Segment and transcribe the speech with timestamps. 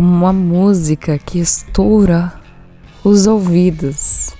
[0.00, 2.32] como uma música que estoura
[3.04, 4.30] os ouvidos.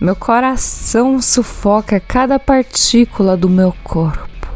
[0.00, 4.48] Meu coração sufoca cada partícula do meu corpo.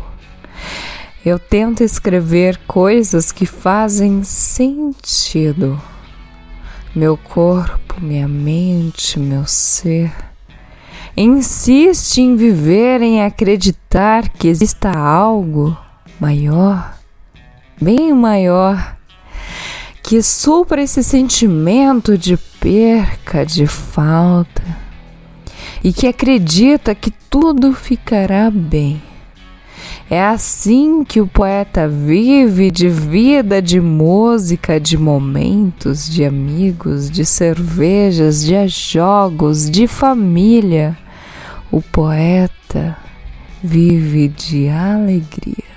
[1.22, 5.78] Eu tento escrever coisas que fazem sentido.
[6.96, 10.10] Meu corpo, minha mente, meu ser
[11.14, 15.76] insiste em viver, em acreditar que exista algo
[16.18, 16.96] maior,
[17.78, 18.97] bem maior,
[20.08, 24.64] que supra esse sentimento de perca, de falta,
[25.84, 29.02] e que acredita que tudo ficará bem.
[30.08, 37.26] É assim que o poeta vive de vida, de música, de momentos, de amigos, de
[37.26, 40.96] cervejas, de jogos, de família.
[41.70, 42.96] O poeta
[43.62, 45.67] vive de alegria.